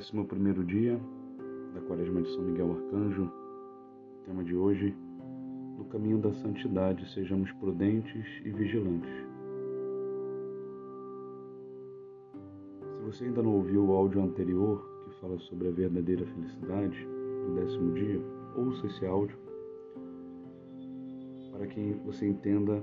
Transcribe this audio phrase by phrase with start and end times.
[0.00, 0.98] Décimo primeiro dia
[1.74, 3.30] da Quaresma de São Miguel Arcanjo.
[4.24, 4.96] Tema de hoje:
[5.76, 9.12] No caminho da santidade, sejamos prudentes e vigilantes.
[12.80, 17.06] Se você ainda não ouviu o áudio anterior que fala sobre a verdadeira felicidade
[17.46, 18.22] no décimo dia,
[18.56, 19.36] ouça esse áudio
[21.52, 22.82] para que você entenda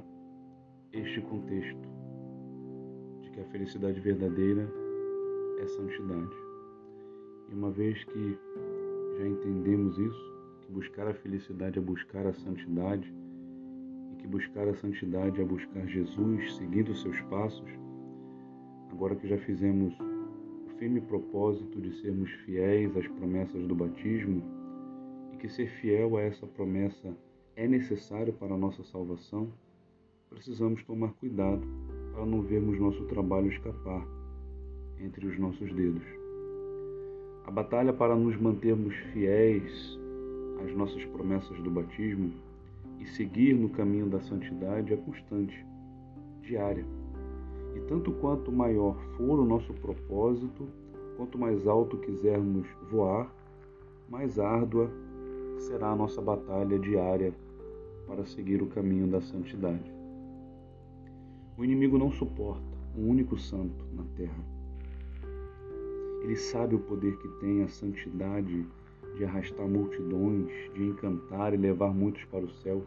[0.94, 1.90] este contexto
[3.24, 4.72] de que a felicidade verdadeira
[5.58, 6.47] é santidade.
[7.50, 8.38] E uma vez que
[9.18, 13.14] já entendemos isso, que buscar a felicidade é buscar a santidade,
[14.12, 17.70] e que buscar a santidade é buscar Jesus, seguindo seus passos,
[18.92, 24.44] agora que já fizemos o firme propósito de sermos fiéis às promessas do batismo,
[25.34, 27.16] e que ser fiel a essa promessa
[27.56, 29.52] é necessário para a nossa salvação,
[30.30, 31.66] precisamos tomar cuidado
[32.14, 34.06] para não vermos nosso trabalho escapar
[35.00, 36.17] entre os nossos dedos.
[37.48, 39.98] A batalha para nos mantermos fiéis
[40.62, 42.34] às nossas promessas do batismo
[43.00, 45.66] e seguir no caminho da santidade é constante,
[46.42, 46.86] diária.
[47.74, 50.68] E tanto quanto maior for o nosso propósito,
[51.16, 53.34] quanto mais alto quisermos voar,
[54.10, 54.92] mais árdua
[55.58, 57.34] será a nossa batalha diária
[58.06, 59.90] para seguir o caminho da santidade.
[61.58, 64.57] O inimigo não suporta um único santo na terra
[66.22, 68.66] ele sabe o poder que tem a santidade
[69.16, 72.84] de arrastar multidões, de encantar e levar muitos para o céu.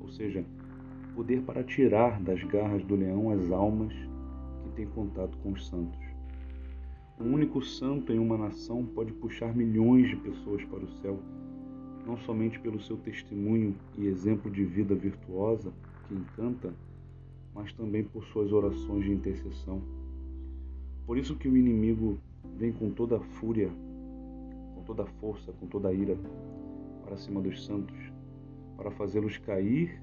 [0.00, 0.44] Ou seja,
[1.14, 3.92] poder para tirar das garras do leão as almas
[4.62, 6.00] que têm contato com os santos.
[7.20, 11.18] Um único santo em uma nação pode puxar milhões de pessoas para o céu,
[12.06, 15.72] não somente pelo seu testemunho e exemplo de vida virtuosa
[16.08, 16.74] que encanta,
[17.54, 19.82] mas também por suas orações de intercessão.
[21.06, 22.18] Por isso que o inimigo
[22.56, 23.70] vem com toda a fúria,
[24.74, 26.16] com toda a força, com toda a ira
[27.04, 27.96] para cima dos santos,
[28.76, 30.00] para fazê-los cair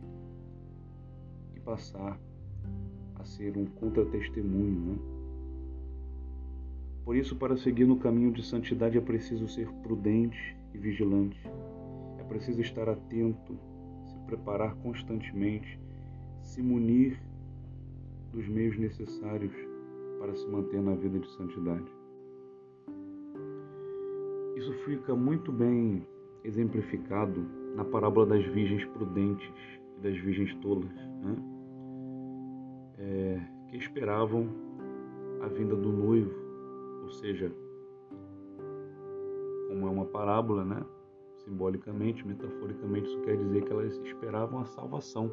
[1.56, 2.20] e passar
[3.16, 4.80] a ser um contra-testemunho.
[4.80, 4.98] Né?
[7.04, 11.40] Por isso, para seguir no caminho de santidade é preciso ser prudente e vigilante.
[12.20, 13.58] É preciso estar atento,
[14.06, 15.80] se preparar constantemente,
[16.42, 17.20] se munir
[18.32, 19.54] dos meios necessários
[20.20, 21.99] para se manter na vida de santidade.
[24.60, 26.06] Isso fica muito bem
[26.44, 27.46] exemplificado
[27.78, 29.50] na parábola das virgens prudentes
[29.98, 31.38] e das virgens tolas, né?
[32.98, 34.50] é, que esperavam
[35.42, 36.36] a vinda do noivo,
[37.04, 37.50] ou seja,
[39.70, 40.86] como é uma parábola, né?
[41.38, 45.32] simbolicamente, metaforicamente, isso quer dizer que elas esperavam a salvação.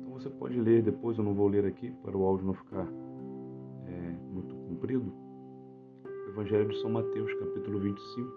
[0.00, 2.88] Então você pode ler depois, eu não vou ler aqui para o áudio não ficar
[3.86, 5.25] é, muito comprido
[6.36, 8.30] Evangelho de São Mateus, capítulo 25,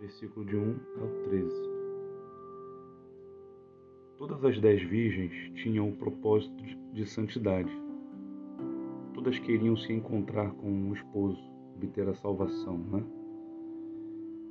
[0.00, 1.70] versículo de 1 ao 13.
[4.18, 6.62] Todas as dez virgens tinham o propósito
[6.92, 7.70] de santidade.
[9.14, 11.40] Todas queriam se encontrar com o um esposo,
[11.74, 13.02] obter a salvação, né?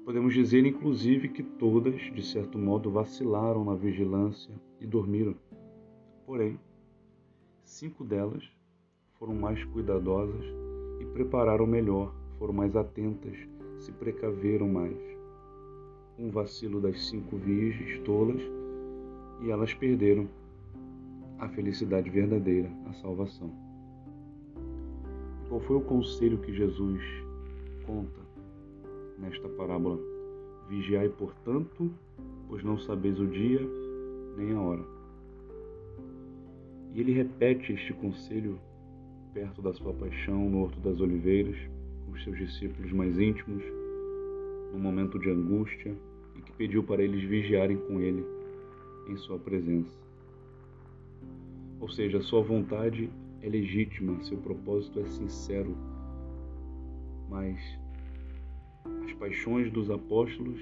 [0.04, 5.36] Podemos dizer, inclusive, que todas, de certo modo, vacilaram na vigilância e dormiram.
[6.26, 6.60] Porém,
[7.62, 8.44] cinco delas
[9.20, 10.44] foram mais cuidadosas
[11.00, 13.38] e prepararam melhor foram mais atentas,
[13.78, 14.98] se precaveram mais.
[16.18, 18.42] Um vacilo das cinco virgens tolas
[19.42, 20.28] e elas perderam
[21.38, 23.52] a felicidade verdadeira, a salvação.
[25.48, 27.02] Qual foi o conselho que Jesus
[27.86, 28.20] conta
[29.18, 30.00] nesta parábola?
[30.70, 31.92] Vigiai, portanto,
[32.48, 33.60] pois não sabeis o dia
[34.38, 34.86] nem a hora.
[36.94, 38.60] E ele repete este conselho
[39.34, 41.58] perto da sua paixão no Horto das Oliveiras,
[42.12, 43.64] os seus discípulos mais íntimos,
[44.74, 45.96] num momento de angústia,
[46.36, 48.26] e que pediu para eles vigiarem com ele
[49.08, 49.98] em sua presença.
[51.80, 53.10] Ou seja, sua vontade
[53.42, 55.76] é legítima, seu propósito é sincero,
[57.30, 57.58] mas
[59.06, 60.60] as paixões dos apóstolos,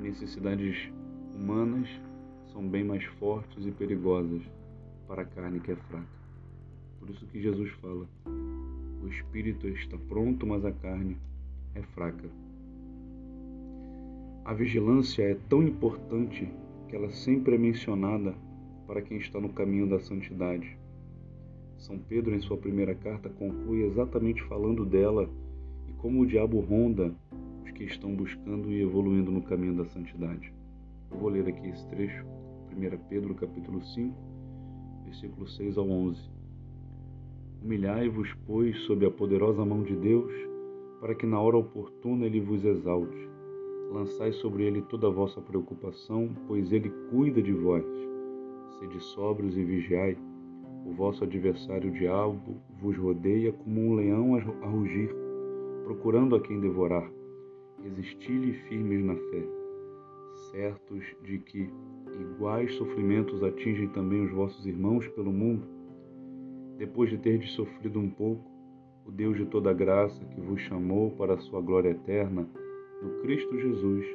[0.00, 0.90] necessidades
[1.34, 1.88] humanas,
[2.52, 4.42] são bem mais fortes e perigosas
[5.06, 6.18] para a carne que é fraca.
[6.98, 8.06] Por isso que Jesus fala:
[9.02, 11.16] o espírito está pronto, mas a carne
[11.74, 12.28] é fraca.
[14.44, 16.48] A vigilância é tão importante
[16.88, 18.34] que ela sempre é mencionada
[18.86, 20.76] para quem está no caminho da santidade.
[21.76, 25.28] São Pedro, em sua primeira carta, conclui exatamente falando dela
[25.88, 27.14] e como o diabo ronda
[27.62, 30.52] os que estão buscando e evoluindo no caminho da santidade.
[31.10, 32.24] Eu vou ler aqui esse trecho,
[32.74, 34.14] 1 Pedro capítulo 5,
[35.04, 36.20] versículo 6 ao 11.
[37.62, 40.32] Humilhai-vos, pois, sob a poderosa mão de Deus,
[41.00, 43.28] para que na hora oportuna ele vos exalte.
[43.92, 47.84] Lançai sobre ele toda a vossa preocupação, pois ele cuida de vós.
[48.78, 50.16] Sede sóbrios e vigiai.
[50.86, 55.10] O vosso adversário, diabo, vos rodeia como um leão a rugir,
[55.84, 57.10] procurando a quem devorar.
[57.82, 59.48] Resisti-lhe firmes na fé,
[60.52, 61.68] certos de que
[62.20, 65.77] iguais sofrimentos atingem também os vossos irmãos pelo mundo.
[66.78, 68.48] Depois de terdes sofrido um pouco,
[69.04, 72.48] o Deus de toda graça, que vos chamou para a sua glória eterna,
[73.02, 74.06] no Cristo Jesus,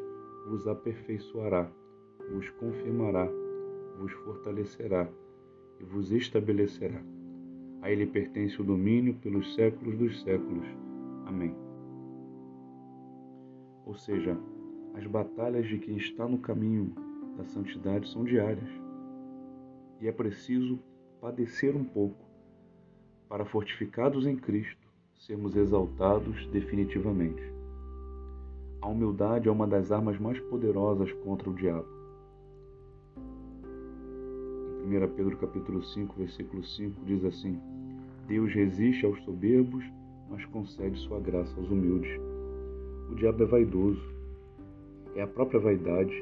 [0.47, 1.69] vos aperfeiçoará,
[2.31, 3.29] vos confirmará,
[3.99, 5.09] vos fortalecerá
[5.77, 7.01] e vos estabelecerá.
[7.81, 10.65] A Ele pertence o domínio pelos séculos dos séculos.
[11.25, 11.53] Amém.
[13.85, 14.37] Ou seja,
[14.93, 16.95] as batalhas de quem está no caminho
[17.35, 18.69] da santidade são diárias.
[19.99, 20.79] E é preciso
[21.19, 22.32] padecer um pouco
[23.33, 24.87] para, fortificados em Cristo,
[25.25, 27.41] sermos exaltados definitivamente.
[28.79, 31.87] A humildade é uma das armas mais poderosas contra o diabo.
[34.85, 37.59] Em 1 Pedro capítulo 5, versículo 5 diz assim:
[38.27, 39.83] Deus resiste aos soberbos,
[40.29, 42.11] mas concede sua graça aos humildes.
[43.11, 44.13] O diabo é vaidoso,
[45.15, 46.13] é a própria vaidade.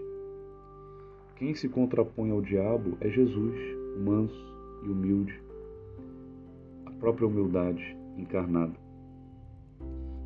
[1.35, 3.59] Quem se contrapõe ao diabo é Jesus,
[3.97, 4.55] manso
[4.85, 5.50] e humilde,
[7.01, 8.73] própria humildade encarnada.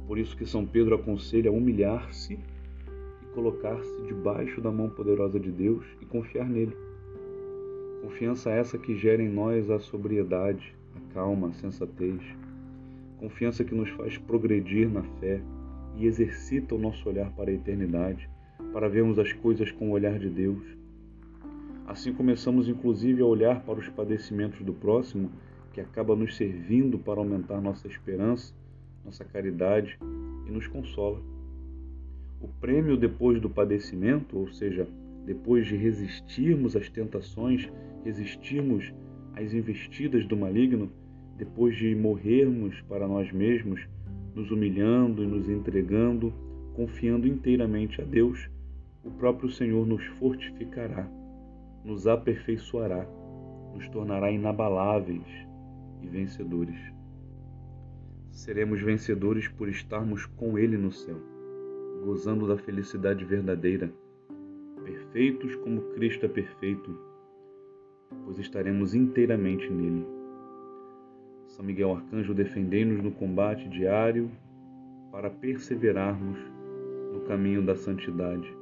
[0.05, 5.85] Por isso que São Pedro aconselha humilhar-se e colocar-se debaixo da mão poderosa de Deus
[6.01, 6.75] e confiar nele.
[8.03, 12.21] Confiança essa que gera em nós a sobriedade, a calma, a sensatez.
[13.19, 15.41] Confiança que nos faz progredir na fé
[15.95, 18.29] e exercita o nosso olhar para a eternidade,
[18.73, 20.61] para vermos as coisas com o olhar de Deus.
[21.87, 25.31] Assim começamos inclusive a olhar para os padecimentos do próximo,
[25.75, 28.53] que acaba nos servindo para aumentar nossa esperança
[29.03, 29.99] nossa caridade
[30.47, 31.21] e nos consola.
[32.41, 34.87] O prêmio depois do padecimento, ou seja,
[35.25, 37.69] depois de resistirmos às tentações,
[38.03, 38.93] resistirmos
[39.35, 40.89] às investidas do maligno,
[41.37, 43.85] depois de morrermos para nós mesmos,
[44.33, 46.33] nos humilhando e nos entregando,
[46.73, 48.49] confiando inteiramente a Deus,
[49.03, 51.07] o próprio Senhor nos fortificará,
[51.83, 53.05] nos aperfeiçoará,
[53.73, 55.45] nos tornará inabaláveis
[56.05, 56.95] e vencedores
[58.35, 61.17] seremos vencedores por estarmos com Ele no céu,
[62.03, 63.91] gozando da felicidade verdadeira,
[64.83, 66.99] perfeitos como Cristo é perfeito,
[68.25, 70.05] pois estaremos inteiramente nele.
[71.47, 74.29] São Miguel Arcanjo, defendei-nos no combate diário
[75.11, 76.37] para perseverarmos
[77.13, 78.53] no caminho da santidade,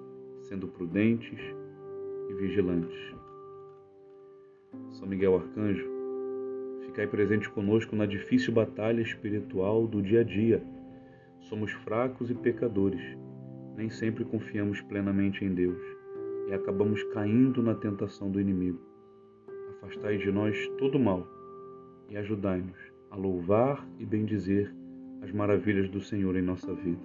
[0.44, 1.39] sendo prudentes
[2.30, 3.16] e vigilantes.
[4.92, 5.93] São Miguel Arcanjo,
[6.94, 10.63] Ficai presente conosco na difícil batalha espiritual do dia a dia.
[11.40, 13.01] Somos fracos e pecadores.
[13.75, 15.81] Nem sempre confiamos plenamente em Deus
[16.48, 18.80] e acabamos caindo na tentação do inimigo.
[19.72, 21.28] Afastai de nós todo mal
[22.10, 22.78] e ajudai-nos
[23.10, 24.72] a louvar e bendizer
[25.24, 27.01] as maravilhas do Senhor em nossa vida.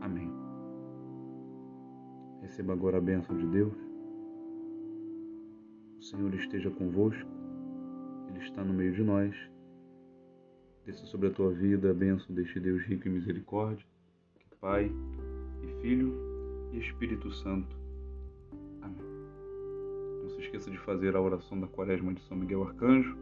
[0.00, 0.28] Amém.
[2.40, 3.74] Receba agora a bênção de Deus.
[6.00, 7.41] O Senhor esteja convosco
[8.34, 9.34] ele está no meio de nós.
[10.84, 13.86] Desça sobre a tua vida a bênção deste Deus rico em misericórdia,
[14.38, 14.90] que Pai
[15.62, 16.12] e Filho
[16.72, 17.76] e Espírito Santo.
[18.80, 19.04] Amém.
[20.22, 23.16] Não se esqueça de fazer a oração da quaresma de São Miguel Arcanjo.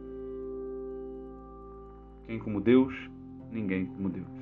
[2.25, 2.93] Quem como Deus?
[3.51, 4.40] Ninguém como Deus.